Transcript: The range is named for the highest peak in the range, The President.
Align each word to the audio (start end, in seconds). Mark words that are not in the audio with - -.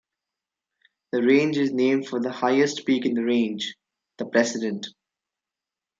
The 1.11 1.21
range 1.21 1.57
is 1.57 1.73
named 1.73 2.07
for 2.07 2.19
the 2.19 2.31
highest 2.31 2.87
peak 2.87 3.05
in 3.05 3.13
the 3.13 3.23
range, 3.23 3.75
The 4.17 4.25
President. 4.25 4.87